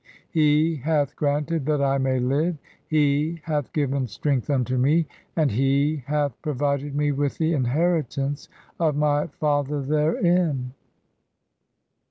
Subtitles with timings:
[0.31, 2.57] He hath "granted that I may live,
[2.87, 8.95] he hath given strength unto me, and "he hath provided me with the inheritance of
[8.95, 10.73] my father therein."